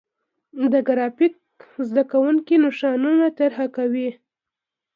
د 0.71 0.73
ګرافیک 0.87 1.33
زده 1.87 2.03
کوونکي 2.11 2.55
نشانونه 2.65 3.25
طراحي 3.37 3.67
کوي. 3.77 4.09